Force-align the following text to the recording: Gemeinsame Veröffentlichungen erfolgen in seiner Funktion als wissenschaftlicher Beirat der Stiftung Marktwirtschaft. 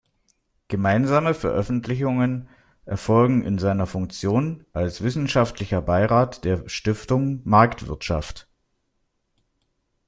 Gemeinsame 0.67 1.35
Veröffentlichungen 1.35 2.49
erfolgen 2.85 3.43
in 3.45 3.59
seiner 3.59 3.85
Funktion 3.85 4.65
als 4.73 5.03
wissenschaftlicher 5.03 5.79
Beirat 5.83 6.43
der 6.43 6.67
Stiftung 6.67 7.41
Marktwirtschaft. 7.43 8.47